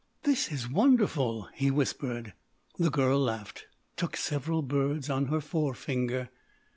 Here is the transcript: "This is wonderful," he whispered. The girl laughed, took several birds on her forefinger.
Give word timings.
"This 0.23 0.51
is 0.51 0.67
wonderful," 0.67 1.47
he 1.53 1.69
whispered. 1.69 2.33
The 2.79 2.89
girl 2.89 3.19
laughed, 3.19 3.67
took 3.95 4.17
several 4.17 4.63
birds 4.63 5.11
on 5.11 5.27
her 5.27 5.39
forefinger. 5.39 6.29